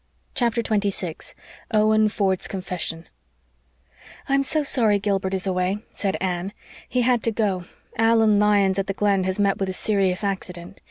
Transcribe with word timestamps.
CHAPTER 0.33 0.63
26 0.63 1.35
OWEN 1.69 2.09
FORD'S 2.09 2.47
CONFESSION 2.47 3.07
"I'm 4.27 4.41
so 4.41 4.63
sorry 4.63 4.97
Gilbert 4.97 5.35
is 5.35 5.45
away," 5.45 5.77
said 5.93 6.17
Anne. 6.19 6.53
"He 6.89 7.03
had 7.03 7.21
to 7.21 7.31
go 7.31 7.65
Allan 7.99 8.39
Lyons 8.39 8.79
at 8.79 8.87
the 8.87 8.93
Glen 8.95 9.25
has 9.25 9.39
met 9.39 9.59
with 9.59 9.69
a 9.69 9.73
serious 9.73 10.23
accident. 10.23 10.79